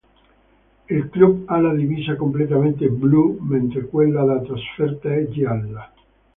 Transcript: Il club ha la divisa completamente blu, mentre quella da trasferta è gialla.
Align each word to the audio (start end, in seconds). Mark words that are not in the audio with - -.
Il 0.89 1.09
club 1.11 1.43
ha 1.45 1.59
la 1.59 1.75
divisa 1.75 2.15
completamente 2.15 2.87
blu, 2.87 3.37
mentre 3.41 3.85
quella 3.85 4.23
da 4.23 4.41
trasferta 4.41 5.13
è 5.13 5.29
gialla. 5.29 5.93